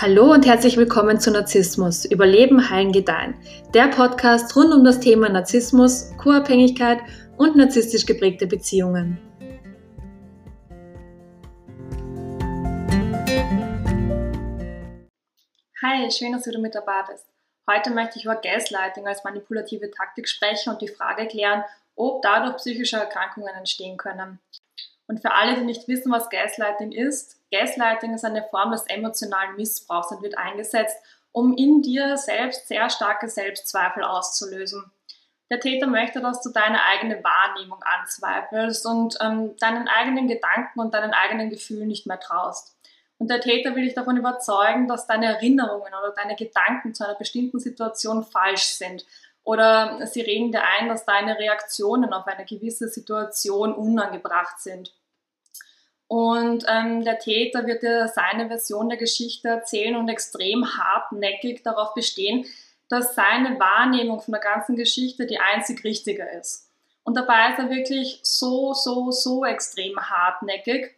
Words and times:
Hallo 0.00 0.32
und 0.32 0.46
herzlich 0.46 0.76
willkommen 0.76 1.18
zu 1.18 1.32
Narzissmus, 1.32 2.04
Überleben, 2.04 2.70
Heilen, 2.70 2.92
Gedeihen. 2.92 3.34
Der 3.74 3.88
Podcast 3.88 4.54
rund 4.54 4.72
um 4.72 4.84
das 4.84 5.00
Thema 5.00 5.28
Narzissmus, 5.28 6.16
Co-Abhängigkeit 6.18 7.00
und 7.36 7.56
narzisstisch 7.56 8.06
geprägte 8.06 8.46
Beziehungen. 8.46 9.18
Hi, 15.82 16.08
schön, 16.12 16.30
dass 16.30 16.44
du 16.44 16.56
mit 16.60 16.76
dabei 16.76 17.02
bist. 17.10 17.26
Heute 17.68 17.90
möchte 17.90 18.20
ich 18.20 18.24
über 18.24 18.36
Gaslighting 18.36 19.04
als 19.04 19.24
manipulative 19.24 19.90
Taktik 19.90 20.28
sprechen 20.28 20.70
und 20.70 20.80
die 20.80 20.86
Frage 20.86 21.26
klären, 21.26 21.64
ob 21.96 22.22
dadurch 22.22 22.58
psychische 22.58 22.98
Erkrankungen 22.98 23.52
entstehen 23.56 23.96
können. 23.96 24.38
Und 25.08 25.22
für 25.22 25.32
alle, 25.32 25.56
die 25.56 25.64
nicht 25.64 25.88
wissen, 25.88 26.12
was 26.12 26.30
Gaslighting 26.30 26.92
ist, 26.92 27.37
Gaslighting 27.50 28.14
ist 28.14 28.24
eine 28.24 28.44
Form 28.50 28.72
des 28.72 28.84
emotionalen 28.86 29.56
Missbrauchs 29.56 30.10
und 30.12 30.22
wird 30.22 30.36
eingesetzt, 30.36 30.96
um 31.32 31.56
in 31.56 31.82
dir 31.82 32.16
selbst 32.16 32.68
sehr 32.68 32.90
starke 32.90 33.28
Selbstzweifel 33.28 34.02
auszulösen. 34.02 34.90
Der 35.50 35.60
Täter 35.60 35.86
möchte, 35.86 36.20
dass 36.20 36.42
du 36.42 36.50
deine 36.50 36.84
eigene 36.84 37.22
Wahrnehmung 37.24 37.82
anzweifelst 37.82 38.84
und 38.84 39.16
ähm, 39.20 39.56
deinen 39.58 39.88
eigenen 39.88 40.28
Gedanken 40.28 40.80
und 40.80 40.92
deinen 40.92 41.14
eigenen 41.14 41.48
Gefühlen 41.48 41.88
nicht 41.88 42.06
mehr 42.06 42.20
traust. 42.20 42.76
Und 43.16 43.30
der 43.30 43.40
Täter 43.40 43.74
will 43.74 43.84
dich 43.84 43.94
davon 43.94 44.16
überzeugen, 44.16 44.86
dass 44.88 45.06
deine 45.06 45.26
Erinnerungen 45.26 45.92
oder 45.92 46.12
deine 46.14 46.36
Gedanken 46.36 46.94
zu 46.94 47.04
einer 47.04 47.16
bestimmten 47.16 47.58
Situation 47.58 48.24
falsch 48.24 48.64
sind. 48.64 49.06
Oder 49.42 50.06
sie 50.06 50.20
reden 50.20 50.52
dir 50.52 50.62
ein, 50.62 50.88
dass 50.88 51.06
deine 51.06 51.38
Reaktionen 51.38 52.12
auf 52.12 52.26
eine 52.26 52.44
gewisse 52.44 52.88
Situation 52.88 53.72
unangebracht 53.72 54.60
sind. 54.60 54.92
Und 56.08 56.64
ähm, 56.66 57.04
der 57.04 57.18
Täter 57.18 57.66
wird 57.66 57.82
dir 57.82 58.08
seine 58.08 58.48
Version 58.48 58.88
der 58.88 58.96
Geschichte 58.96 59.48
erzählen 59.48 59.94
und 59.94 60.08
extrem 60.08 60.66
hartnäckig 60.76 61.62
darauf 61.62 61.92
bestehen, 61.94 62.46
dass 62.88 63.14
seine 63.14 63.60
Wahrnehmung 63.60 64.20
von 64.20 64.32
der 64.32 64.40
ganzen 64.40 64.74
Geschichte 64.74 65.26
die 65.26 65.38
einzig 65.38 65.84
richtige 65.84 66.24
ist. 66.40 66.70
Und 67.04 67.14
dabei 67.14 67.50
ist 67.50 67.58
er 67.58 67.70
wirklich 67.70 68.20
so, 68.22 68.72
so, 68.72 69.10
so 69.10 69.44
extrem 69.44 69.98
hartnäckig, 69.98 70.94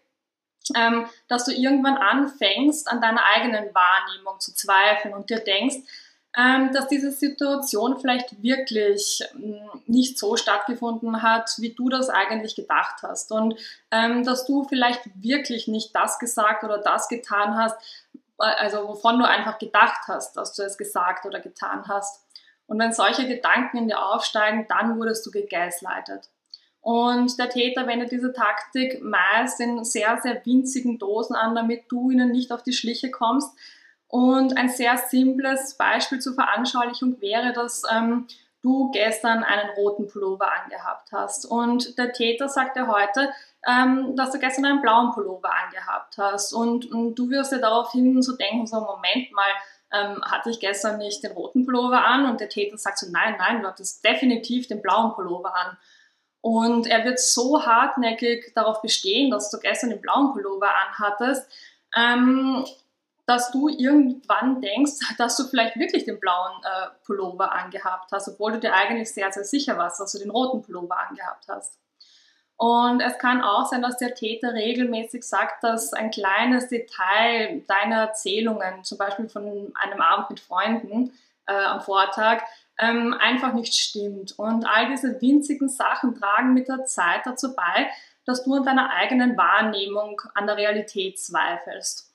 ähm, 0.77 1.07
dass 1.29 1.45
du 1.45 1.53
irgendwann 1.53 1.97
anfängst, 1.97 2.89
an 2.89 3.01
deiner 3.01 3.25
eigenen 3.35 3.75
Wahrnehmung 3.75 4.39
zu 4.39 4.55
zweifeln 4.55 5.15
und 5.15 5.31
dir 5.31 5.41
denkst, 5.41 5.77
dass 6.73 6.87
diese 6.87 7.11
Situation 7.11 7.99
vielleicht 7.99 8.41
wirklich 8.43 9.21
ähm, 9.35 9.69
nicht 9.87 10.19
so 10.19 10.37
stattgefunden 10.37 11.23
hat, 11.23 11.51
wie 11.59 11.75
du 11.75 11.89
das 11.89 12.09
eigentlich 12.09 12.55
gedacht 12.55 13.03
hast. 13.03 13.33
Und 13.33 13.55
ähm, 13.91 14.25
dass 14.25 14.47
du 14.47 14.65
vielleicht 14.65 15.03
wirklich 15.21 15.67
nicht 15.67 15.95
das 15.95 16.19
gesagt 16.21 16.63
oder 16.63 16.79
das 16.79 17.09
getan 17.09 17.57
hast, 17.57 17.77
äh, 18.39 18.45
also 18.45 18.89
wovon 18.89 19.19
du 19.19 19.27
einfach 19.27 19.59
gedacht 19.59 20.07
hast, 20.07 20.37
dass 20.37 20.55
du 20.55 20.63
es 20.63 20.79
gesagt 20.79 21.27
oder 21.27 21.41
getan 21.41 21.89
hast. 21.89 22.25
Und 22.67 22.79
wenn 22.79 22.93
solche 22.93 23.27
Gedanken 23.27 23.79
in 23.79 23.89
dir 23.89 24.01
aufsteigen, 24.01 24.67
dann 24.69 24.99
wurdest 25.01 25.27
du 25.27 25.33
gegeißleitet. 25.33 26.29
Und 26.81 27.39
der 27.39 27.51
Täter 27.51 27.87
wendet 27.89 28.13
diese 28.13 28.33
Taktik 28.33 29.03
meist 29.03 29.61
in 29.61 29.85
sehr, 29.85 30.19
sehr 30.23 30.41
winzigen 30.47 30.99
Dosen 30.99 31.35
an, 31.35 31.57
damit 31.57 31.85
du 31.89 32.11
ihnen 32.11 32.31
nicht 32.31 32.53
auf 32.53 32.63
die 32.63 32.73
Schliche 32.73 33.11
kommst, 33.11 33.51
und 34.11 34.57
ein 34.57 34.69
sehr 34.69 34.97
simples 34.99 35.75
Beispiel 35.75 36.19
zur 36.19 36.35
Veranschaulichung 36.35 37.21
wäre, 37.21 37.53
dass 37.53 37.83
ähm, 37.91 38.27
du 38.63 38.91
gestern 38.91 39.45
einen 39.45 39.71
roten 39.71 40.09
Pullover 40.09 40.51
angehabt 40.53 41.13
hast. 41.13 41.47
Und 41.47 41.97
der 41.97 42.13
Täter 42.13 42.49
sagt 42.49 42.77
dir 42.77 42.89
heute, 42.89 43.31
ähm, 43.67 44.17
dass 44.17 44.33
du 44.33 44.39
gestern 44.39 44.65
einen 44.65 44.83
blauen 44.83 45.13
Pullover 45.13 45.51
angehabt 45.65 46.19
hast. 46.19 46.53
Und, 46.53 46.91
und 46.91 47.15
du 47.15 47.31
wirst 47.31 47.53
dir 47.53 47.61
daraufhin 47.61 48.21
so 48.21 48.37
denken, 48.37 48.67
so 48.67 48.81
Moment 48.81 49.31
mal, 49.33 49.51
ähm, 49.93 50.23
hatte 50.23 50.51
ich 50.51 50.61
gestern 50.61 50.99
nicht 50.99 51.23
den 51.23 51.33
roten 51.33 51.65
Pullover 51.65 52.05
an? 52.05 52.29
Und 52.29 52.41
der 52.41 52.49
Täter 52.49 52.79
sagt 52.79 52.99
so, 52.99 53.07
nein, 53.11 53.37
nein, 53.39 53.63
du 53.63 53.69
hattest 53.69 54.05
definitiv 54.05 54.67
den 54.67 54.83
blauen 54.83 55.15
Pullover 55.15 55.55
an. 55.55 55.77
Und 56.41 56.87
er 56.87 57.05
wird 57.05 57.21
so 57.21 57.65
hartnäckig 57.65 58.53
darauf 58.55 58.83
bestehen, 58.83 59.31
dass 59.31 59.51
du 59.51 59.59
gestern 59.59 59.91
den 59.91 60.01
blauen 60.01 60.33
Pullover 60.33 60.71
anhattest, 60.75 61.49
ähm, 61.97 62.65
dass 63.31 63.53
du 63.53 63.69
irgendwann 63.69 64.61
denkst, 64.61 64.95
dass 65.19 65.37
du 65.37 65.45
vielleicht 65.45 65.77
wirklich 65.79 66.05
den 66.05 66.19
blauen 66.19 66.61
äh, 66.65 66.89
Pullover 67.07 67.53
angehabt 67.53 68.11
hast, 68.11 68.29
obwohl 68.29 68.53
du 68.53 68.59
dir 68.59 68.75
eigentlich 68.75 69.15
sehr, 69.15 69.31
sehr 69.31 69.45
sicher 69.45 69.79
warst, 69.79 70.01
dass 70.01 70.13
du 70.13 70.19
den 70.19 70.31
roten 70.31 70.63
Pullover 70.63 70.99
angehabt 70.99 71.47
hast. 71.49 71.79
Und 72.57 73.01
es 73.01 73.17
kann 73.19 73.41
auch 73.41 73.67
sein, 73.67 73.81
dass 73.81 73.97
der 73.97 74.15
Täter 74.15 74.53
regelmäßig 74.53 75.23
sagt, 75.23 75.65
dass 75.65 75.95
ein 75.95 76.11
kleines 76.11 76.69
Detail 76.69 77.63
deiner 77.67 78.01
Erzählungen, 78.01 78.85
zum 78.85 78.99
Beispiel 78.99 79.29
von 79.31 79.73
einem 79.81 80.01
Abend 80.03 80.29
mit 80.29 80.41
Freunden 80.41 81.13
äh, 81.47 81.55
am 81.55 81.81
Vortag, 81.81 82.43
ähm, 82.79 83.15
einfach 83.19 83.55
nicht 83.55 83.73
stimmt. 83.75 84.39
Und 84.39 84.67
all 84.67 84.89
diese 84.89 85.21
winzigen 85.23 85.69
Sachen 85.69 86.17
tragen 86.17 86.53
mit 86.53 86.69
der 86.69 86.85
Zeit 86.85 87.23
dazu 87.25 87.55
bei, 87.55 87.89
dass 88.27 88.45
du 88.45 88.55
an 88.55 88.65
deiner 88.65 88.91
eigenen 88.91 89.37
Wahrnehmung 89.37 90.21
an 90.35 90.47
der 90.47 90.57
Realität 90.57 91.19
zweifelst. 91.19 92.10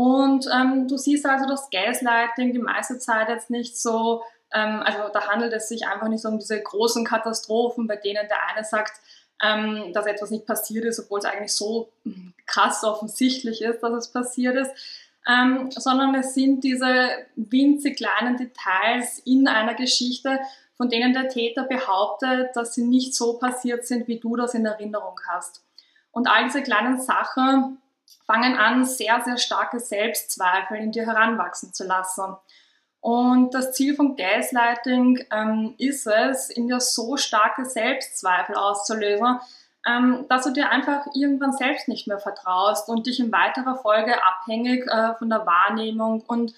Und 0.00 0.46
ähm, 0.50 0.88
du 0.88 0.96
siehst 0.96 1.26
also 1.26 1.46
das 1.46 1.68
Gaslighting 1.68 2.54
die 2.54 2.58
meiste 2.58 2.98
Zeit 2.98 3.28
jetzt 3.28 3.50
nicht 3.50 3.76
so, 3.76 4.22
ähm, 4.50 4.82
also 4.82 5.12
da 5.12 5.28
handelt 5.28 5.52
es 5.52 5.68
sich 5.68 5.86
einfach 5.86 6.08
nicht 6.08 6.22
so 6.22 6.30
um 6.30 6.38
diese 6.38 6.58
großen 6.58 7.04
Katastrophen, 7.04 7.86
bei 7.86 7.96
denen 7.96 8.26
der 8.26 8.38
eine 8.48 8.64
sagt, 8.64 8.98
ähm, 9.44 9.92
dass 9.92 10.06
etwas 10.06 10.30
nicht 10.30 10.46
passiert 10.46 10.86
ist, 10.86 11.00
obwohl 11.00 11.18
es 11.18 11.26
eigentlich 11.26 11.52
so 11.52 11.92
hm, 12.04 12.32
krass 12.46 12.82
offensichtlich 12.82 13.60
ist, 13.60 13.82
dass 13.82 13.92
es 13.92 14.10
passiert 14.10 14.56
ist, 14.56 14.70
ähm, 15.28 15.70
sondern 15.70 16.14
es 16.14 16.32
sind 16.32 16.64
diese 16.64 17.10
winzig 17.36 17.98
kleinen 17.98 18.38
Details 18.38 19.18
in 19.26 19.48
einer 19.48 19.74
Geschichte, 19.74 20.40
von 20.78 20.88
denen 20.88 21.12
der 21.12 21.28
Täter 21.28 21.64
behauptet, 21.64 22.56
dass 22.56 22.72
sie 22.72 22.84
nicht 22.84 23.14
so 23.14 23.34
passiert 23.34 23.86
sind, 23.86 24.08
wie 24.08 24.18
du 24.18 24.34
das 24.36 24.54
in 24.54 24.64
Erinnerung 24.64 25.20
hast. 25.28 25.62
Und 26.10 26.26
all 26.26 26.44
diese 26.44 26.62
kleinen 26.62 26.98
Sachen 27.02 27.76
fangen 28.26 28.56
an, 28.56 28.84
sehr, 28.84 29.20
sehr 29.24 29.38
starke 29.38 29.80
Selbstzweifel 29.80 30.78
in 30.78 30.92
dir 30.92 31.06
heranwachsen 31.06 31.72
zu 31.72 31.84
lassen. 31.84 32.36
Und 33.00 33.54
das 33.54 33.72
Ziel 33.72 33.94
von 33.94 34.14
Gaslighting 34.16 35.24
ähm, 35.32 35.74
ist 35.78 36.06
es, 36.06 36.50
in 36.50 36.68
dir 36.68 36.80
so 36.80 37.16
starke 37.16 37.64
Selbstzweifel 37.64 38.54
auszulösen, 38.56 39.40
ähm, 39.86 40.26
dass 40.28 40.44
du 40.44 40.50
dir 40.50 40.68
einfach 40.68 41.06
irgendwann 41.14 41.52
selbst 41.52 41.88
nicht 41.88 42.06
mehr 42.06 42.18
vertraust 42.18 42.88
und 42.88 43.06
dich 43.06 43.18
in 43.18 43.32
weiterer 43.32 43.76
Folge 43.76 44.22
abhängig 44.22 44.86
äh, 44.86 45.14
von 45.14 45.30
der 45.30 45.46
Wahrnehmung 45.46 46.22
und 46.26 46.52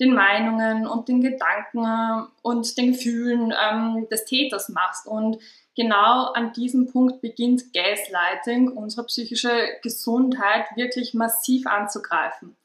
den 0.00 0.14
Meinungen 0.14 0.86
und 0.86 1.08
den 1.08 1.20
Gedanken 1.20 1.84
äh, 1.84 2.26
und 2.42 2.76
den 2.78 2.92
Gefühlen 2.92 3.52
ähm, 3.52 4.06
des 4.10 4.24
Täters 4.24 4.68
machst. 4.68 5.06
Und 5.06 5.38
genau 5.76 6.32
an 6.32 6.52
diesem 6.52 6.90
Punkt 6.90 7.20
beginnt 7.20 7.72
Gaslighting, 7.72 8.68
unsere 8.68 9.06
psychische 9.06 9.50
Gesundheit 9.82 10.66
wirklich 10.76 11.14
massiv 11.14 11.66
anzugreifen. 11.66 12.56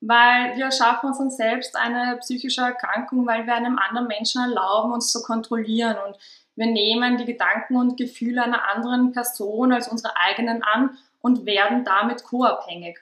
Weil 0.00 0.56
wir 0.56 0.70
schaffen 0.70 1.10
uns 1.10 1.36
selbst 1.36 1.74
eine 1.74 2.18
psychische 2.18 2.60
Erkrankung, 2.60 3.26
weil 3.26 3.46
wir 3.46 3.54
einem 3.54 3.78
anderen 3.78 4.06
Menschen 4.06 4.42
erlauben, 4.42 4.92
uns 4.92 5.10
zu 5.10 5.22
kontrollieren. 5.22 5.96
Und 6.06 6.16
wir 6.54 6.66
nehmen 6.66 7.16
die 7.16 7.24
Gedanken 7.24 7.76
und 7.76 7.96
Gefühle 7.96 8.42
einer 8.42 8.68
anderen 8.68 9.12
Person 9.12 9.72
als 9.72 9.88
unsere 9.88 10.16
eigenen 10.16 10.62
an 10.62 10.96
und 11.20 11.46
werden 11.46 11.84
damit 11.84 12.22
co-abhängig. 12.24 12.98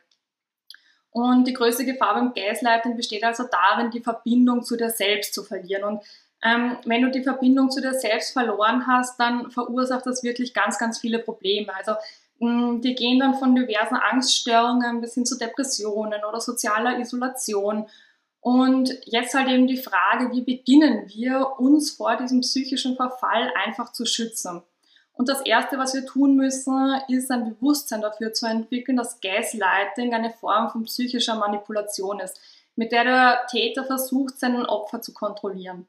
Und 1.14 1.46
die 1.46 1.52
größte 1.52 1.84
Gefahr 1.84 2.14
beim 2.14 2.34
Gaslighting 2.34 2.96
besteht 2.96 3.22
also 3.22 3.44
darin, 3.44 3.92
die 3.92 4.00
Verbindung 4.00 4.64
zu 4.64 4.76
dir 4.76 4.90
selbst 4.90 5.32
zu 5.32 5.44
verlieren. 5.44 5.84
Und 5.84 6.02
ähm, 6.42 6.76
wenn 6.86 7.02
du 7.02 7.10
die 7.12 7.22
Verbindung 7.22 7.70
zu 7.70 7.80
dir 7.80 7.94
selbst 7.94 8.32
verloren 8.32 8.84
hast, 8.88 9.20
dann 9.20 9.48
verursacht 9.52 10.06
das 10.06 10.24
wirklich 10.24 10.52
ganz, 10.54 10.76
ganz 10.76 10.98
viele 10.98 11.20
Probleme. 11.20 11.72
Also 11.72 11.92
mh, 12.40 12.80
die 12.80 12.96
gehen 12.96 13.20
dann 13.20 13.34
von 13.34 13.54
diversen 13.54 13.94
Angststörungen 13.94 15.00
bis 15.00 15.14
hin 15.14 15.24
zu 15.24 15.38
Depressionen 15.38 16.24
oder 16.28 16.40
sozialer 16.40 16.98
Isolation. 16.98 17.86
Und 18.40 18.92
jetzt 19.04 19.34
halt 19.34 19.48
eben 19.48 19.68
die 19.68 19.76
Frage, 19.76 20.32
wie 20.32 20.42
beginnen 20.42 21.08
wir 21.14 21.60
uns 21.60 21.92
vor 21.92 22.16
diesem 22.16 22.40
psychischen 22.40 22.96
Verfall 22.96 23.52
einfach 23.64 23.92
zu 23.92 24.04
schützen? 24.04 24.64
Und 25.16 25.28
das 25.28 25.42
Erste, 25.42 25.78
was 25.78 25.94
wir 25.94 26.04
tun 26.04 26.34
müssen, 26.34 27.00
ist 27.08 27.30
ein 27.30 27.54
Bewusstsein 27.54 28.02
dafür 28.02 28.32
zu 28.32 28.46
entwickeln, 28.46 28.96
dass 28.96 29.20
Gaslighting 29.20 30.12
eine 30.12 30.30
Form 30.30 30.70
von 30.70 30.84
psychischer 30.84 31.36
Manipulation 31.36 32.18
ist, 32.18 32.40
mit 32.74 32.90
der 32.90 33.04
der 33.04 33.46
Täter 33.48 33.84
versucht, 33.84 34.38
seinen 34.38 34.66
Opfer 34.66 35.00
zu 35.00 35.14
kontrollieren. 35.14 35.86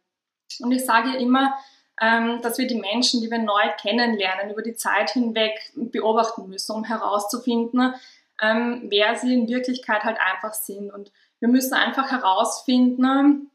Und 0.59 0.71
ich 0.71 0.85
sage 0.85 1.17
immer, 1.17 1.55
ähm, 1.99 2.41
dass 2.41 2.57
wir 2.57 2.67
die 2.67 2.79
Menschen, 2.79 3.21
die 3.21 3.31
wir 3.31 3.39
neu 3.39 3.63
kennenlernen, 3.81 4.51
über 4.51 4.61
die 4.61 4.75
Zeit 4.75 5.11
hinweg 5.11 5.71
beobachten 5.75 6.47
müssen, 6.47 6.73
um 6.73 6.83
herauszufinden, 6.83 7.95
ähm, 8.41 8.85
wer 8.89 9.15
sie 9.15 9.33
in 9.33 9.47
Wirklichkeit 9.47 10.03
halt 10.03 10.17
einfach 10.19 10.53
sind. 10.53 10.91
Und 10.93 11.11
wir 11.39 11.47
müssen 11.47 11.73
einfach 11.73 12.11
herausfinden, 12.11 13.49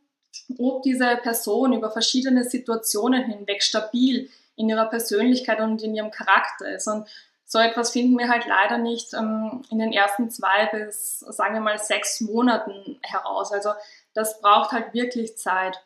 ob 0.59 0.83
diese 0.83 1.17
Person 1.23 1.75
über 1.75 1.91
verschiedene 1.91 2.45
Situationen 2.45 3.25
hinweg 3.25 3.63
stabil 3.63 4.31
in 4.61 4.69
ihrer 4.69 4.87
Persönlichkeit 4.87 5.61
und 5.61 5.83
in 5.83 5.95
ihrem 5.95 6.11
Charakter 6.11 6.71
ist. 6.71 6.87
Und 6.87 7.09
so 7.45 7.59
etwas 7.59 7.91
finden 7.91 8.19
wir 8.19 8.29
halt 8.29 8.47
leider 8.47 8.79
nicht 8.79 9.13
ähm, 9.15 9.63
in 9.71 9.79
den 9.79 9.93
ersten 9.93 10.31
zwei 10.31 10.67
bis, 10.67 11.21
sagen 11.21 11.55
wir 11.55 11.61
mal, 11.61 11.79
sechs 11.79 12.21
Monaten 12.21 13.01
heraus. 13.03 13.53
Also 13.53 13.71
das 14.15 14.41
braucht 14.41 14.73
halt 14.73 14.95
wirklich 14.95 15.37
Zeit. 15.37 15.83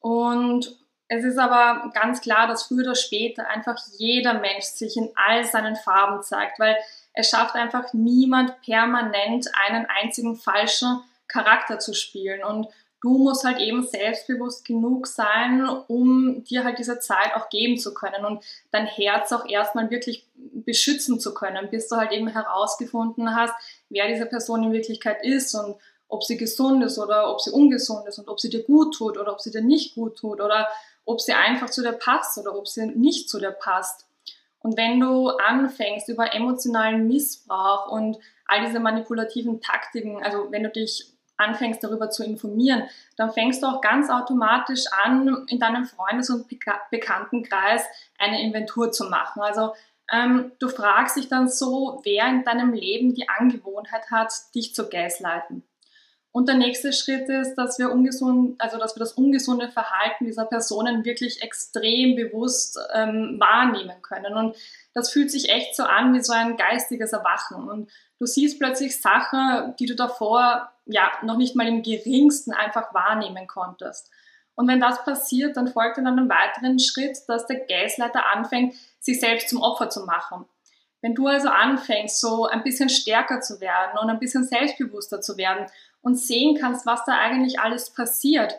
Und 0.00 0.78
es 1.08 1.24
ist 1.24 1.38
aber 1.38 1.90
ganz 1.94 2.20
klar, 2.20 2.46
dass 2.46 2.64
früher 2.64 2.84
oder 2.84 2.94
später 2.94 3.46
einfach 3.48 3.76
jeder 3.98 4.34
Mensch 4.34 4.64
sich 4.64 4.96
in 4.96 5.10
all 5.14 5.44
seinen 5.44 5.76
Farben 5.76 6.22
zeigt, 6.22 6.58
weil 6.58 6.76
es 7.12 7.28
schafft 7.28 7.54
einfach 7.54 7.92
niemand 7.92 8.60
permanent 8.62 9.48
einen 9.66 9.86
einzigen 9.86 10.36
falschen 10.36 11.02
Charakter 11.28 11.78
zu 11.78 11.94
spielen. 11.94 12.42
Und 12.42 12.68
du 13.02 13.18
musst 13.18 13.44
halt 13.44 13.58
eben 13.58 13.86
selbstbewusst 13.86 14.64
genug 14.64 15.06
sein, 15.06 15.68
um 15.88 16.44
dir 16.44 16.64
halt 16.64 16.78
diese 16.78 16.98
Zeit 16.98 17.34
auch 17.34 17.48
geben 17.50 17.78
zu 17.78 17.94
können 17.94 18.24
und 18.24 18.42
dein 18.70 18.86
Herz 18.86 19.32
auch 19.32 19.48
erstmal 19.48 19.90
wirklich 19.90 20.26
beschützen 20.34 21.20
zu 21.20 21.34
können, 21.34 21.70
bis 21.70 21.88
du 21.88 21.96
halt 21.96 22.12
eben 22.12 22.28
herausgefunden 22.28 23.34
hast, 23.34 23.54
wer 23.88 24.08
diese 24.08 24.26
Person 24.26 24.64
in 24.64 24.72
Wirklichkeit 24.72 25.24
ist 25.24 25.54
und 25.54 25.76
ob 26.08 26.24
sie 26.24 26.36
gesund 26.36 26.84
ist 26.84 26.98
oder 26.98 27.30
ob 27.30 27.40
sie 27.40 27.50
ungesund 27.50 28.06
ist 28.06 28.18
und 28.18 28.28
ob 28.28 28.40
sie 28.40 28.50
dir 28.50 28.62
gut 28.62 28.94
tut 28.94 29.18
oder 29.18 29.32
ob 29.32 29.40
sie 29.40 29.50
dir 29.50 29.62
nicht 29.62 29.94
gut 29.94 30.16
tut 30.16 30.40
oder 30.40 30.68
ob 31.04 31.20
sie 31.20 31.32
einfach 31.32 31.70
zu 31.70 31.82
dir 31.82 31.92
passt 31.92 32.38
oder 32.38 32.56
ob 32.56 32.66
sie 32.68 32.86
nicht 32.86 33.28
zu 33.28 33.38
dir 33.38 33.50
passt. 33.50 34.06
Und 34.60 34.76
wenn 34.76 34.98
du 34.98 35.28
anfängst 35.28 36.08
über 36.08 36.34
emotionalen 36.34 37.06
Missbrauch 37.06 37.88
und 37.90 38.18
all 38.46 38.64
diese 38.66 38.80
manipulativen 38.80 39.60
Taktiken, 39.60 40.22
also 40.22 40.50
wenn 40.50 40.64
du 40.64 40.70
dich 40.70 41.12
anfängst 41.36 41.82
darüber 41.82 42.10
zu 42.10 42.24
informieren, 42.24 42.84
dann 43.16 43.32
fängst 43.32 43.62
du 43.62 43.66
auch 43.66 43.80
ganz 43.80 44.10
automatisch 44.10 44.84
an, 45.04 45.46
in 45.48 45.58
deinem 45.58 45.84
Freundes- 45.84 46.30
und 46.30 46.46
Bekanntenkreis 46.90 47.82
eine 48.18 48.42
Inventur 48.42 48.92
zu 48.92 49.04
machen. 49.04 49.42
Also 49.42 49.72
ähm, 50.12 50.52
du 50.58 50.68
fragst 50.68 51.16
dich 51.16 51.28
dann 51.28 51.48
so, 51.48 52.00
wer 52.04 52.26
in 52.28 52.44
deinem 52.44 52.72
Leben 52.72 53.14
die 53.14 53.28
Angewohnheit 53.28 54.10
hat, 54.10 54.32
dich 54.54 54.74
zu 54.74 54.88
gaslighten. 54.88 55.62
Und 56.36 56.48
der 56.50 56.56
nächste 56.56 56.92
Schritt 56.92 57.30
ist, 57.30 57.54
dass 57.54 57.78
wir 57.78 57.90
ungesund, 57.90 58.60
also 58.60 58.76
dass 58.76 58.94
wir 58.94 59.00
das 59.00 59.14
ungesunde 59.14 59.70
Verhalten 59.70 60.26
dieser 60.26 60.44
Personen 60.44 61.06
wirklich 61.06 61.40
extrem 61.40 62.14
bewusst 62.14 62.78
ähm, 62.92 63.40
wahrnehmen 63.40 64.02
können. 64.02 64.34
Und 64.34 64.54
das 64.92 65.10
fühlt 65.10 65.30
sich 65.30 65.48
echt 65.48 65.74
so 65.74 65.84
an 65.84 66.12
wie 66.12 66.20
so 66.20 66.34
ein 66.34 66.58
geistiges 66.58 67.14
Erwachen. 67.14 67.66
Und 67.70 67.90
du 68.18 68.26
siehst 68.26 68.58
plötzlich 68.58 69.00
Sachen, 69.00 69.74
die 69.78 69.86
du 69.86 69.94
davor 69.94 70.70
ja 70.86 71.10
noch 71.22 71.36
nicht 71.36 71.56
mal 71.56 71.66
im 71.66 71.82
geringsten 71.82 72.52
einfach 72.52 72.94
wahrnehmen 72.94 73.46
konntest. 73.46 74.10
Und 74.54 74.68
wenn 74.68 74.80
das 74.80 75.04
passiert, 75.04 75.56
dann 75.56 75.68
folgt 75.68 75.98
dann 75.98 76.06
einen 76.06 76.30
weiteren 76.30 76.78
Schritt, 76.78 77.18
dass 77.28 77.46
der 77.46 77.66
Gasleiter 77.66 78.24
anfängt, 78.34 78.74
sich 79.00 79.20
selbst 79.20 79.50
zum 79.50 79.60
Opfer 79.60 79.90
zu 79.90 80.06
machen. 80.06 80.46
Wenn 81.02 81.14
du 81.14 81.26
also 81.26 81.50
anfängst, 81.50 82.20
so 82.20 82.46
ein 82.46 82.62
bisschen 82.62 82.88
stärker 82.88 83.40
zu 83.40 83.60
werden 83.60 83.98
und 83.98 84.08
ein 84.08 84.18
bisschen 84.18 84.44
selbstbewusster 84.44 85.20
zu 85.20 85.36
werden 85.36 85.66
und 86.00 86.16
sehen 86.16 86.56
kannst, 86.58 86.86
was 86.86 87.04
da 87.04 87.18
eigentlich 87.18 87.60
alles 87.60 87.90
passiert, 87.90 88.58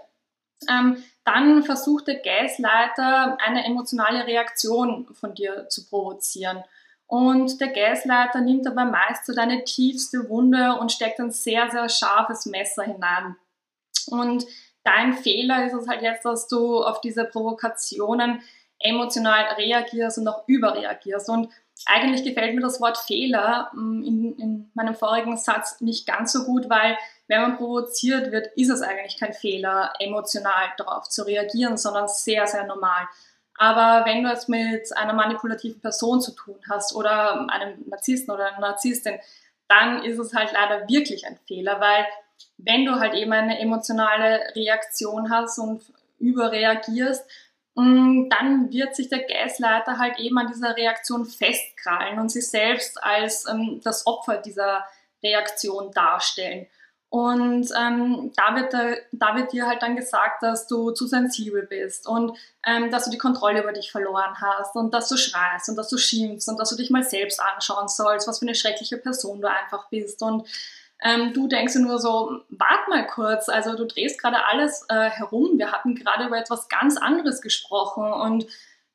ähm, 0.69 1.03
dann 1.25 1.63
versucht 1.63 2.07
der 2.07 2.21
Gasleiter 2.21 3.37
eine 3.45 3.65
emotionale 3.65 4.25
Reaktion 4.27 5.07
von 5.13 5.33
dir 5.33 5.67
zu 5.69 5.87
provozieren. 5.89 6.63
Und 7.07 7.61
der 7.61 7.69
Gasleiter 7.69 8.41
nimmt 8.41 8.67
aber 8.67 8.83
meist 8.85 9.25
so 9.25 9.33
deine 9.33 9.63
tiefste 9.63 10.29
Wunde 10.29 10.77
und 10.79 10.91
steckt 10.91 11.19
ein 11.19 11.31
sehr, 11.31 11.69
sehr 11.71 11.87
scharfes 11.87 12.45
Messer 12.45 12.83
hinein. 12.83 13.37
Und 14.07 14.45
dein 14.83 15.13
Fehler 15.13 15.65
ist 15.65 15.73
es 15.73 15.87
halt 15.87 16.01
jetzt, 16.01 16.25
dass 16.25 16.47
du 16.47 16.83
auf 16.83 16.99
diese 16.99 17.23
Provokationen 17.23 18.41
emotional 18.79 19.53
reagierst 19.57 20.17
und 20.17 20.27
auch 20.27 20.47
überreagierst. 20.47 21.29
Und 21.29 21.49
eigentlich 21.85 22.23
gefällt 22.23 22.55
mir 22.55 22.61
das 22.61 22.81
Wort 22.81 22.97
Fehler 22.97 23.71
mm, 23.73 24.03
in, 24.03 24.35
in, 24.37 24.71
meinem 24.73 24.95
vorigen 24.95 25.37
Satz 25.37 25.79
nicht 25.81 26.07
ganz 26.07 26.31
so 26.33 26.43
gut, 26.43 26.69
weil 26.69 26.97
wenn 27.27 27.41
man 27.41 27.57
provoziert 27.57 28.31
wird, 28.31 28.47
ist 28.55 28.69
es 28.69 28.81
eigentlich 28.81 29.17
kein 29.17 29.33
Fehler, 29.33 29.93
emotional 29.99 30.73
darauf 30.77 31.09
zu 31.09 31.23
reagieren, 31.23 31.77
sondern 31.77 32.07
sehr, 32.07 32.47
sehr 32.47 32.65
normal. 32.65 33.07
Aber 33.57 34.05
wenn 34.05 34.23
du 34.23 34.31
es 34.31 34.47
mit 34.47 34.95
einer 34.95 35.13
manipulativen 35.13 35.81
Person 35.81 36.21
zu 36.21 36.33
tun 36.33 36.57
hast 36.69 36.95
oder 36.95 37.49
einem 37.49 37.83
Narzissten 37.87 38.33
oder 38.33 38.47
einer 38.47 38.59
Narzisstin, 38.59 39.19
dann 39.67 40.03
ist 40.03 40.19
es 40.19 40.33
halt 40.33 40.51
leider 40.53 40.87
wirklich 40.87 41.25
ein 41.25 41.37
Fehler, 41.47 41.79
weil 41.79 42.05
wenn 42.57 42.85
du 42.85 42.99
halt 42.99 43.13
eben 43.15 43.33
eine 43.33 43.59
emotionale 43.59 44.41
Reaktion 44.55 45.29
hast 45.29 45.59
und 45.59 45.81
überreagierst, 46.19 47.25
Mm, 47.77 48.27
dann 48.29 48.71
wird 48.71 48.95
sich 48.95 49.07
der 49.07 49.23
Gasleiter 49.23 49.99
halt 49.99 50.17
eben 50.17 50.39
an 50.39 50.47
dieser 50.47 50.75
Reaktion 50.75 51.25
festkrallen 51.25 52.17
und 52.17 52.29
sich 52.31 52.49
selbst 52.49 53.01
als 53.03 53.47
ähm, 53.47 53.81
das 53.83 54.07
Opfer 54.07 54.37
dieser 54.37 54.83
Reaktion 55.21 55.91
darstellen. 55.91 56.65
Und 57.09 57.69
ähm, 57.79 58.33
da, 58.35 58.55
wird, 58.55 58.73
äh, 58.73 59.01
da 59.13 59.35
wird 59.35 59.53
dir 59.53 59.65
halt 59.65 59.81
dann 59.81 59.95
gesagt, 59.95 60.43
dass 60.43 60.67
du 60.67 60.91
zu 60.91 61.07
sensibel 61.07 61.65
bist 61.65 62.05
und 62.05 62.37
ähm, 62.65 62.91
dass 62.91 63.05
du 63.05 63.11
die 63.11 63.17
Kontrolle 63.17 63.63
über 63.63 63.71
dich 63.71 63.91
verloren 63.91 64.35
hast 64.41 64.75
und 64.75 64.93
dass 64.93 65.07
du 65.07 65.15
schreist 65.15 65.69
und 65.69 65.77
dass 65.77 65.87
du 65.87 65.97
schimpfst 65.97 66.49
und 66.49 66.59
dass 66.59 66.69
du 66.69 66.75
dich 66.75 66.89
mal 66.89 67.03
selbst 67.03 67.41
anschauen 67.41 67.87
sollst, 67.87 68.27
was 68.27 68.39
für 68.39 68.45
eine 68.45 68.55
schreckliche 68.55 68.97
Person 68.97 69.39
du 69.39 69.49
einfach 69.49 69.87
bist. 69.89 70.21
Und 70.21 70.47
ähm, 71.01 71.31
du 71.33 71.47
denkst 71.47 71.73
dir 71.73 71.79
nur 71.79 71.99
so, 71.99 72.41
wart 72.49 72.89
mal 72.89 73.07
kurz, 73.07 73.47
also 73.47 73.75
du 73.75 73.85
drehst 73.85 74.19
gerade 74.21 74.43
alles 74.45 74.85
äh, 74.89 75.09
herum. 75.09 75.57
Wir 75.57 75.71
hatten 75.71 75.95
gerade 75.95 76.25
über 76.25 76.37
etwas 76.37 76.67
ganz 76.67 76.97
anderes 76.97 77.41
gesprochen 77.41 78.11
und 78.11 78.47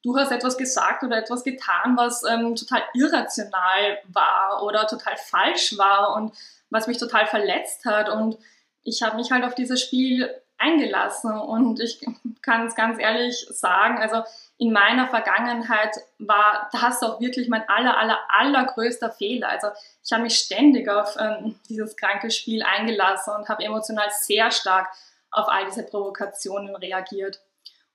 du 0.03 0.17
hast 0.19 0.33
etwas 0.33 0.59
gesagt 0.59 1.03
oder 1.03 1.17
etwas 1.17 1.45
getan, 1.45 1.97
was 1.97 2.25
ähm, 2.25 2.57
total 2.57 2.83
irrational 2.93 4.01
war 4.09 4.63
oder 4.65 4.87
total 4.87 5.17
falsch 5.17 5.79
war 5.79 6.15
und 6.17 6.33
was 6.73 6.87
mich 6.87 6.99
total 6.99 7.27
verletzt 7.27 7.85
hat. 7.85 8.09
Und 8.09 8.39
ich 8.83 9.03
habe 9.03 9.17
mich 9.17 9.31
halt 9.31 9.45
auf 9.45 9.55
dieses 9.55 9.81
Spiel 9.81 10.29
eingelassen 10.59 11.33
und 11.33 11.81
ich 11.81 12.01
kann 12.41 12.67
es 12.67 12.75
ganz 12.75 12.99
ehrlich 12.99 13.47
sagen, 13.51 13.99
also 13.99 14.23
in 14.59 14.73
meiner 14.73 15.09
Vergangenheit 15.09 15.97
war 16.19 16.71
das 16.73 17.03
auch 17.03 17.21
wirklich 17.21 17.49
mein 17.49 17.69
aller, 17.69 17.99
aller, 17.99 18.19
allergrößter 18.29 19.11
Fehler. 19.11 19.49
Also 19.49 19.69
ich 20.05 20.13
habe 20.13 20.23
mich 20.23 20.39
ständig 20.39 20.89
auf 20.89 21.17
ähm, 21.19 21.59
dieses 21.69 21.97
kranke 21.97 22.31
Spiel 22.31 22.63
eingelassen 22.63 23.35
und 23.35 23.49
habe 23.49 23.65
emotional 23.65 24.09
sehr 24.11 24.51
stark 24.53 24.89
auf 25.33 25.49
all 25.49 25.65
diese 25.65 25.83
Provokationen 25.83 26.77
reagiert. 26.77 27.41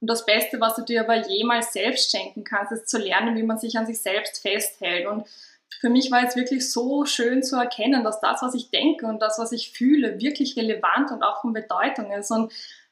Und 0.01 0.09
das 0.09 0.25
Beste, 0.25 0.59
was 0.59 0.75
du 0.75 0.83
dir 0.83 1.01
aber 1.01 1.27
jemals 1.27 1.73
selbst 1.73 2.11
schenken 2.11 2.43
kannst, 2.43 2.71
ist 2.73 2.89
zu 2.89 2.97
lernen, 2.97 3.35
wie 3.37 3.43
man 3.43 3.57
sich 3.57 3.77
an 3.77 3.87
sich 3.87 4.01
selbst 4.01 4.41
festhält. 4.41 5.07
Und 5.07 5.25
für 5.79 5.89
mich 5.89 6.11
war 6.11 6.23
es 6.23 6.35
wirklich 6.35 6.71
so 6.71 7.05
schön 7.05 7.43
zu 7.43 7.55
erkennen, 7.55 8.03
dass 8.03 8.19
das, 8.21 8.41
was 8.41 8.55
ich 8.55 8.71
denke 8.71 9.05
und 9.05 9.21
das, 9.21 9.39
was 9.39 9.51
ich 9.51 9.71
fühle, 9.71 10.19
wirklich 10.19 10.55
relevant 10.57 11.11
und 11.11 11.23
auch 11.23 11.41
von 11.41 11.53
Bedeutung 11.53 12.11
ist. 12.11 12.31
Und 12.31 12.51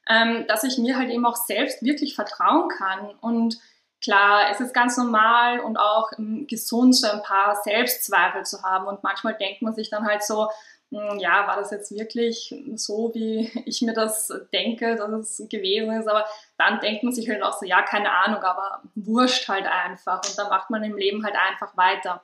ähm, 0.09 0.45
dass 0.47 0.63
ich 0.63 0.77
mir 0.77 0.97
halt 0.97 1.09
eben 1.09 1.25
auch 1.25 1.35
selbst 1.35 1.83
wirklich 1.83 2.15
vertrauen 2.15 2.69
kann. 2.69 3.15
Und 3.21 3.57
klar, 4.03 4.49
es 4.51 4.59
ist 4.59 4.73
ganz 4.73 4.97
normal 4.97 5.59
und 5.59 5.77
auch 5.77 6.11
ähm, 6.17 6.45
gesund, 6.47 6.95
so 6.95 7.07
ein 7.07 7.23
paar 7.23 7.61
Selbstzweifel 7.63 8.43
zu 8.43 8.61
haben. 8.61 8.87
Und 8.87 9.03
manchmal 9.03 9.35
denkt 9.35 9.61
man 9.61 9.73
sich 9.73 9.89
dann 9.89 10.05
halt 10.05 10.23
so, 10.23 10.49
hm, 10.91 11.17
ja, 11.17 11.47
war 11.47 11.55
das 11.55 11.71
jetzt 11.71 11.91
wirklich 11.91 12.53
so, 12.75 13.11
wie 13.15 13.51
ich 13.65 13.81
mir 13.81 13.93
das 13.93 14.31
denke, 14.53 14.95
dass 14.95 15.39
es 15.39 15.49
gewesen 15.49 15.91
ist. 15.99 16.07
Aber 16.07 16.25
dann 16.57 16.79
denkt 16.79 17.03
man 17.03 17.13
sich 17.13 17.27
halt 17.29 17.41
auch 17.41 17.57
so, 17.57 17.65
ja, 17.65 17.81
keine 17.81 18.11
Ahnung, 18.11 18.43
aber 18.43 18.83
wurscht 18.93 19.47
halt 19.47 19.65
einfach. 19.65 20.21
Und 20.23 20.37
dann 20.37 20.49
macht 20.49 20.69
man 20.69 20.83
im 20.83 20.97
Leben 20.97 21.25
halt 21.25 21.35
einfach 21.35 21.75
weiter. 21.75 22.21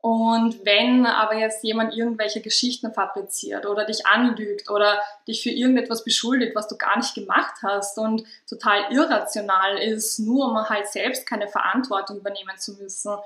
Und 0.00 0.64
wenn 0.64 1.06
aber 1.06 1.34
jetzt 1.34 1.64
jemand 1.64 1.92
irgendwelche 1.92 2.40
Geschichten 2.40 2.92
fabriziert 2.92 3.66
oder 3.66 3.84
dich 3.84 4.06
anlügt 4.06 4.70
oder 4.70 5.02
dich 5.26 5.42
für 5.42 5.50
irgendetwas 5.50 6.04
beschuldigt, 6.04 6.54
was 6.54 6.68
du 6.68 6.76
gar 6.76 6.96
nicht 6.96 7.14
gemacht 7.14 7.54
hast 7.62 7.98
und 7.98 8.22
total 8.48 8.92
irrational 8.92 9.76
ist, 9.78 10.20
nur 10.20 10.46
um 10.46 10.68
halt 10.68 10.86
selbst 10.86 11.26
keine 11.26 11.48
Verantwortung 11.48 12.18
übernehmen 12.18 12.56
zu 12.58 12.74
müssen. 12.74 13.16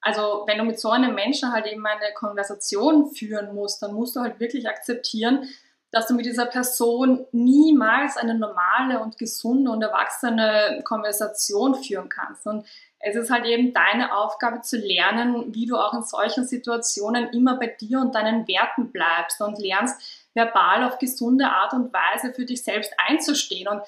Also 0.00 0.44
wenn 0.46 0.58
du 0.58 0.64
mit 0.64 0.78
so 0.78 0.90
einem 0.90 1.14
Menschen 1.14 1.52
halt 1.52 1.66
eben 1.66 1.84
eine 1.84 2.14
Konversation 2.14 3.10
führen 3.10 3.52
musst, 3.54 3.82
dann 3.82 3.92
musst 3.92 4.14
du 4.14 4.20
halt 4.20 4.38
wirklich 4.38 4.68
akzeptieren, 4.68 5.48
dass 5.90 6.06
du 6.06 6.14
mit 6.14 6.24
dieser 6.24 6.46
Person 6.46 7.26
niemals 7.32 8.16
eine 8.16 8.34
normale 8.34 9.00
und 9.00 9.18
gesunde 9.18 9.70
und 9.70 9.82
erwachsene 9.82 10.82
Konversation 10.84 11.74
führen 11.74 12.08
kannst. 12.08 12.46
Und 12.46 12.64
es 13.00 13.16
ist 13.16 13.30
halt 13.30 13.46
eben 13.46 13.72
deine 13.72 14.14
Aufgabe 14.14 14.60
zu 14.60 14.76
lernen, 14.76 15.54
wie 15.54 15.66
du 15.66 15.76
auch 15.76 15.94
in 15.94 16.02
solchen 16.02 16.46
Situationen 16.46 17.30
immer 17.30 17.58
bei 17.58 17.66
dir 17.66 18.00
und 18.00 18.14
deinen 18.14 18.46
Werten 18.46 18.92
bleibst 18.92 19.40
und 19.40 19.58
lernst, 19.58 20.28
verbal 20.34 20.84
auf 20.84 20.98
gesunde 20.98 21.46
Art 21.46 21.72
und 21.72 21.92
Weise 21.92 22.32
für 22.32 22.44
dich 22.44 22.62
selbst 22.62 22.92
einzustehen 22.98 23.68
und 23.68 23.82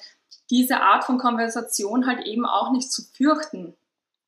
diese 0.49 0.81
Art 0.81 1.05
von 1.05 1.17
Konversation 1.17 2.05
halt 2.05 2.25
eben 2.25 2.45
auch 2.45 2.71
nicht 2.71 2.91
zu 2.91 3.01
fürchten. 3.01 3.75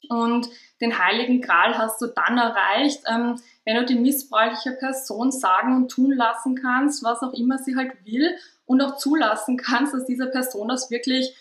Und 0.09 0.49
den 0.81 0.99
heiligen 0.99 1.41
Gral 1.41 1.77
hast 1.77 2.01
du 2.01 2.07
dann 2.07 2.37
erreicht, 2.37 3.03
ähm, 3.07 3.39
wenn 3.65 3.75
du 3.75 3.85
die 3.85 3.95
missbräuchliche 3.95 4.77
Person 4.77 5.31
sagen 5.31 5.75
und 5.75 5.89
tun 5.89 6.11
lassen 6.11 6.55
kannst, 6.55 7.03
was 7.03 7.21
auch 7.21 7.33
immer 7.33 7.57
sie 7.57 7.75
halt 7.75 7.93
will 8.05 8.35
und 8.65 8.81
auch 8.81 8.97
zulassen 8.97 9.57
kannst, 9.57 9.93
dass 9.93 10.05
diese 10.05 10.27
Person 10.27 10.67
das 10.67 10.91
wirklich 10.91 11.35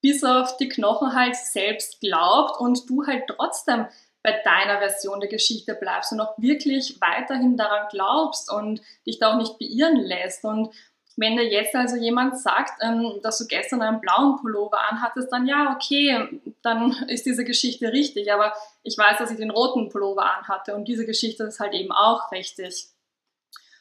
bis 0.00 0.22
auf 0.24 0.56
die 0.56 0.68
Knochen 0.68 1.14
halt 1.14 1.36
selbst 1.36 2.00
glaubt 2.00 2.60
und 2.60 2.88
du 2.88 3.06
halt 3.06 3.24
trotzdem 3.28 3.86
bei 4.22 4.32
deiner 4.44 4.78
Version 4.78 5.20
der 5.20 5.28
Geschichte 5.28 5.74
bleibst 5.74 6.12
und 6.12 6.20
auch 6.20 6.36
wirklich 6.38 7.00
weiterhin 7.00 7.56
daran 7.56 7.86
glaubst 7.90 8.52
und 8.52 8.82
dich 9.06 9.18
da 9.18 9.32
auch 9.32 9.36
nicht 9.36 9.58
beirren 9.58 9.96
lässt. 9.96 10.44
Und 10.44 10.70
wenn 11.18 11.36
dir 11.36 11.48
jetzt 11.48 11.74
also 11.74 11.96
jemand 11.96 12.38
sagt, 12.38 12.80
ähm, 12.80 13.18
dass 13.22 13.38
du 13.38 13.46
gestern 13.48 13.82
einen 13.82 14.00
blauen 14.00 14.36
Pullover 14.36 14.78
anhattest, 14.88 15.32
dann 15.32 15.48
ja, 15.48 15.74
okay, 15.74 16.40
dann 16.62 16.92
ist 17.08 17.26
diese 17.26 17.44
Geschichte 17.44 17.92
richtig. 17.92 18.32
Aber 18.32 18.54
ich 18.84 18.96
weiß, 18.96 19.18
dass 19.18 19.32
ich 19.32 19.36
den 19.36 19.50
roten 19.50 19.88
Pullover 19.88 20.24
anhatte 20.24 20.76
und 20.76 20.86
diese 20.86 21.04
Geschichte 21.04 21.44
ist 21.44 21.58
halt 21.58 21.74
eben 21.74 21.90
auch 21.90 22.30
richtig. 22.30 22.86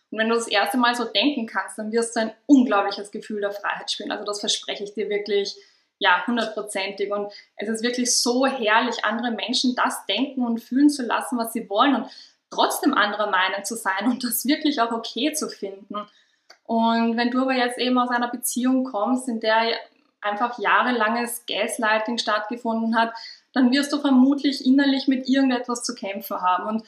Und 0.10 0.18
wenn 0.18 0.30
du 0.30 0.36
das 0.36 0.48
erste 0.48 0.78
Mal 0.78 0.96
so 0.96 1.04
denken 1.04 1.46
kannst, 1.46 1.78
dann 1.78 1.92
wirst 1.92 2.16
du 2.16 2.22
ein 2.22 2.34
unglaubliches 2.48 3.12
Gefühl 3.12 3.42
der 3.42 3.52
Freiheit 3.52 3.92
spüren. 3.92 4.12
Also 4.12 4.26
das 4.26 4.40
verspreche 4.40 4.84
ich 4.84 4.96
dir 4.96 5.08
wirklich, 5.08 5.56
ja, 6.00 6.26
hundertprozentig. 6.26 7.12
Und 7.12 7.32
es 7.56 7.70
ist 7.70 7.84
wirklich 7.84 8.16
so 8.16 8.48
herrlich, 8.48 9.06
andere 9.06 9.30
Menschen 9.30 9.76
das 9.76 10.08
denken 10.08 10.44
und 10.44 10.58
fühlen 10.58 10.90
zu 10.90 11.04
lassen, 11.04 11.38
was 11.38 11.54
sie 11.54 11.70
wollen 11.70 11.96
und 11.96 12.10
trotzdem 12.50 12.96
anderer 12.96 13.30
Meinung 13.30 13.64
zu 13.64 13.76
sein 13.76 14.06
und 14.06 14.24
das 14.24 14.46
wirklich 14.46 14.82
auch 14.82 14.92
okay 14.92 15.34
zu 15.34 15.50
finden. 15.50 16.08
Und 16.68 17.18
wenn 17.18 17.32
du 17.32 17.42
aber 17.42 17.56
jetzt 17.56 17.80
eben 17.80 17.98
aus 17.98 18.10
einer 18.10 18.28
Beziehung 18.28 18.84
kommst, 18.84 19.28
in 19.28 19.40
der 19.40 19.72
einfach 20.22 20.60
jahrelanges 20.60 21.46
Gaslighting 21.48 22.18
stattgefunden 22.18 23.00
hat, 23.00 23.14
dann 23.54 23.72
wirst 23.72 23.94
du 23.94 24.00
vermutlich 24.00 24.66
innerlich 24.66 25.08
mit 25.08 25.28
irgendetwas 25.28 25.84
zu 25.84 25.96
kämpfen 25.96 26.42
haben. 26.42 26.68
Und 26.68 26.84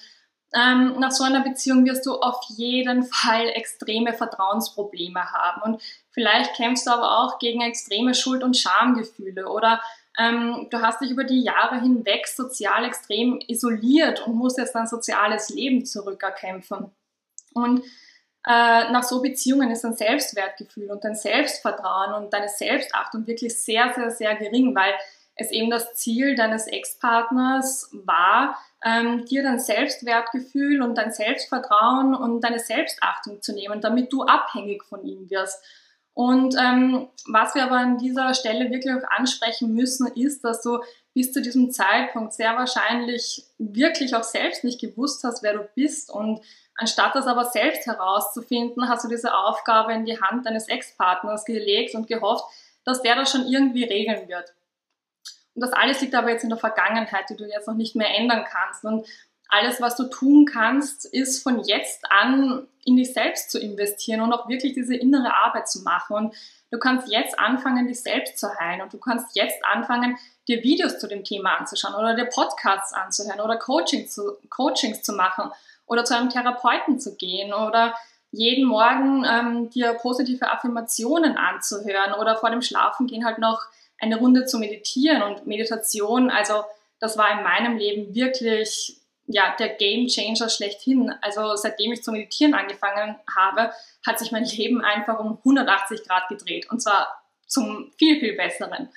ähm, 0.53 0.99
nach 0.99 1.11
so 1.11 1.23
einer 1.23 1.41
Beziehung 1.41 1.85
wirst 1.85 2.05
du 2.05 2.15
auf 2.15 2.43
jeden 2.49 3.03
Fall 3.03 3.47
extreme 3.49 4.13
Vertrauensprobleme 4.13 5.31
haben. 5.31 5.61
Und 5.61 5.81
vielleicht 6.11 6.55
kämpfst 6.55 6.85
du 6.85 6.91
aber 6.91 7.19
auch 7.19 7.39
gegen 7.39 7.61
extreme 7.61 8.13
Schuld- 8.13 8.43
und 8.43 8.57
Schamgefühle 8.57 9.47
oder 9.47 9.81
ähm, 10.17 10.67
du 10.69 10.81
hast 10.81 10.99
dich 11.01 11.11
über 11.11 11.23
die 11.23 11.41
Jahre 11.41 11.79
hinweg 11.79 12.27
sozial 12.27 12.83
extrem 12.83 13.39
isoliert 13.47 14.27
und 14.27 14.35
musst 14.35 14.57
jetzt 14.57 14.75
dein 14.75 14.87
soziales 14.87 15.49
Leben 15.49 15.85
zurückerkämpfen. 15.85 16.91
Und 17.53 17.83
äh, 18.49 18.91
nach 18.91 19.03
so 19.03 19.21
Beziehungen 19.21 19.69
ist 19.69 19.83
dein 19.83 19.93
Selbstwertgefühl 19.93 20.89
und 20.89 21.03
dein 21.03 21.13
Selbstvertrauen 21.13 22.15
und 22.15 22.33
deine 22.33 22.49
Selbstachtung 22.49 23.27
wirklich 23.27 23.55
sehr, 23.61 23.93
sehr, 23.93 24.09
sehr 24.09 24.35
gering, 24.37 24.73
weil 24.73 24.91
es 25.35 25.51
eben 25.51 25.69
das 25.69 25.93
Ziel 25.93 26.35
deines 26.35 26.65
Ex-Partners 26.65 27.91
war, 27.91 28.57
ähm, 28.83 29.23
dir 29.25 29.43
dein 29.43 29.59
Selbstwertgefühl 29.59 30.81
und 30.81 30.97
dein 30.97 31.11
Selbstvertrauen 31.11 32.15
und 32.15 32.41
deine 32.41 32.57
Selbstachtung 32.57 33.39
zu 33.43 33.53
nehmen, 33.53 33.81
damit 33.81 34.11
du 34.11 34.23
abhängig 34.23 34.83
von 34.83 35.05
ihm 35.05 35.29
wirst. 35.29 35.63
Und 36.15 36.55
ähm, 36.59 37.07
was 37.27 37.53
wir 37.53 37.63
aber 37.63 37.77
an 37.77 37.99
dieser 37.99 38.33
Stelle 38.33 38.71
wirklich 38.71 38.93
auch 38.95 39.07
ansprechen 39.15 39.75
müssen, 39.75 40.07
ist, 40.07 40.43
dass 40.43 40.63
du 40.63 40.79
bis 41.13 41.31
zu 41.31 41.41
diesem 41.41 41.71
Zeitpunkt 41.71 42.33
sehr 42.33 42.57
wahrscheinlich 42.57 43.45
wirklich 43.59 44.15
auch 44.15 44.23
selbst 44.23 44.63
nicht 44.63 44.81
gewusst 44.81 45.23
hast, 45.23 45.43
wer 45.43 45.53
du 45.53 45.69
bist 45.75 46.09
und 46.09 46.41
Anstatt 46.79 47.13
das 47.13 47.27
aber 47.27 47.43
selbst 47.43 47.85
herauszufinden, 47.87 48.87
hast 48.87 49.03
du 49.03 49.09
diese 49.09 49.35
Aufgabe 49.35 49.91
in 49.93 50.05
die 50.05 50.21
Hand 50.21 50.45
deines 50.45 50.69
Ex-Partners 50.69 51.43
gelegt 51.43 51.93
und 51.93 52.07
gehofft, 52.07 52.45
dass 52.85 53.01
der 53.01 53.17
das 53.17 53.29
schon 53.29 53.45
irgendwie 53.47 53.83
regeln 53.83 54.29
wird. 54.29 54.53
Und 55.55 55.61
das 55.61 55.73
alles 55.73 55.99
liegt 55.99 56.15
aber 56.15 56.29
jetzt 56.29 56.43
in 56.43 56.49
der 56.49 56.57
Vergangenheit, 56.57 57.29
die 57.29 57.35
du 57.35 57.43
jetzt 57.43 57.67
noch 57.67 57.75
nicht 57.75 57.97
mehr 57.97 58.15
ändern 58.15 58.45
kannst. 58.49 58.85
Und 58.85 59.05
alles, 59.49 59.81
was 59.81 59.97
du 59.97 60.05
tun 60.05 60.45
kannst, 60.45 61.03
ist 61.03 61.43
von 61.43 61.59
jetzt 61.65 62.09
an 62.09 62.65
in 62.85 62.95
dich 62.95 63.11
selbst 63.11 63.51
zu 63.51 63.59
investieren 63.59 64.21
und 64.21 64.31
auch 64.31 64.47
wirklich 64.47 64.71
diese 64.71 64.95
innere 64.95 65.33
Arbeit 65.33 65.67
zu 65.67 65.81
machen. 65.81 66.15
Und 66.15 66.35
du 66.71 66.79
kannst 66.79 67.11
jetzt 67.11 67.37
anfangen, 67.37 67.87
dich 67.87 68.01
selbst 68.01 68.39
zu 68.39 68.57
heilen. 68.57 68.79
Und 68.79 68.93
du 68.93 68.99
kannst 68.99 69.35
jetzt 69.35 69.65
anfangen, 69.65 70.17
dir 70.47 70.63
Videos 70.63 70.97
zu 70.97 71.07
dem 71.07 71.25
Thema 71.25 71.57
anzuschauen 71.57 71.95
oder 71.95 72.15
dir 72.15 72.27
Podcasts 72.27 72.93
anzuhören 72.93 73.41
oder 73.41 73.57
Coaching 73.57 74.07
zu, 74.07 74.37
Coachings 74.49 75.01
zu 75.01 75.11
machen 75.11 75.51
oder 75.89 76.05
zu 76.05 76.15
einem 76.15 76.29
Therapeuten 76.29 76.99
zu 76.99 77.17
gehen 77.17 77.53
oder 77.53 77.93
jeden 78.31 78.65
Morgen 78.65 79.25
ähm, 79.25 79.69
dir 79.69 79.93
positive 79.95 80.49
Affirmationen 80.51 81.35
anzuhören 81.35 82.13
oder 82.13 82.37
vor 82.37 82.51
dem 82.51 82.61
Schlafengehen 82.61 83.25
halt 83.25 83.39
noch 83.39 83.61
eine 83.99 84.17
Runde 84.17 84.45
zu 84.45 84.59
meditieren 84.59 85.23
und 85.23 85.45
Meditation, 85.47 86.29
also 86.29 86.63
das 86.99 87.17
war 87.17 87.31
in 87.37 87.43
meinem 87.43 87.77
Leben 87.77 88.13
wirklich 88.13 88.97
ja, 89.25 89.55
der 89.59 89.69
Game 89.69 90.07
Changer 90.07 90.49
schlechthin. 90.49 91.13
Also 91.21 91.55
seitdem 91.55 91.91
ich 91.91 92.03
zu 92.03 92.11
meditieren 92.11 92.55
angefangen 92.55 93.15
habe, 93.35 93.71
hat 94.05 94.17
sich 94.17 94.31
mein 94.31 94.43
Leben 94.43 94.81
einfach 94.81 95.19
um 95.19 95.37
180 95.37 96.07
Grad 96.07 96.27
gedreht 96.29 96.69
und 96.69 96.81
zwar 96.81 97.07
zum 97.45 97.91
viel, 97.97 98.19
viel 98.19 98.35
besseren. 98.35 98.89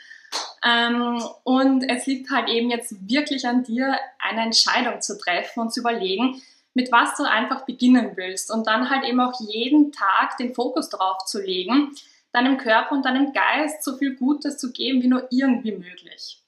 Ähm, 0.65 1.23
und 1.45 1.83
es 1.89 2.07
liegt 2.07 2.31
halt 2.31 2.49
eben 2.49 2.71
jetzt 2.71 2.95
wirklich 3.09 3.47
an 3.47 3.65
dir, 3.65 3.99
eine 4.19 4.43
Entscheidung 4.43 5.01
zu 5.01 5.19
treffen 5.19 5.61
und 5.61 5.73
zu 5.73 5.81
überlegen, 5.81 6.41
mit 6.75 6.91
was 6.91 7.17
du 7.17 7.25
einfach 7.25 7.65
beginnen 7.67 8.13
willst 8.17 8.51
und 8.51 8.67
dann 8.67 8.91
halt 8.91 9.05
eben 9.05 9.21
auch 9.21 9.39
jeden 9.41 9.93
Tag 9.93 10.37
den 10.39 10.55
Fokus 10.55 10.89
darauf 10.89 11.25
zu 11.27 11.41
legen, 11.41 11.95
deinem 12.33 12.57
Körper 12.57 12.93
und 12.93 13.05
deinem 13.05 13.33
Geist 13.33 13.85
so 13.85 13.97
viel 13.97 14.17
Gutes 14.17 14.59
zu 14.59 14.73
geben 14.73 15.03
wie 15.03 15.09
nur 15.09 15.27
irgendwie 15.31 15.73
möglich. 15.73 16.43